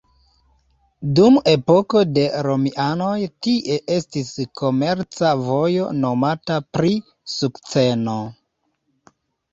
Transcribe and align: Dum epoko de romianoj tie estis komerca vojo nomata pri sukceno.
Dum 1.17 1.35
epoko 1.51 2.01
de 2.15 2.23
romianoj 2.47 3.19
tie 3.47 3.77
estis 3.97 4.31
komerca 4.63 5.35
vojo 5.45 5.93
nomata 6.01 6.59
pri 6.79 6.93
sukceno. 7.37 8.21